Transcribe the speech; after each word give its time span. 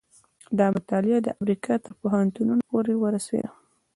دا 0.57 0.67
مطالعه 0.75 1.19
د 1.23 1.27
امریکا 1.39 1.73
تر 1.83 1.91
پوهنتونونو 2.01 2.61
پورې 2.69 2.93
ورسېده. 2.97 3.49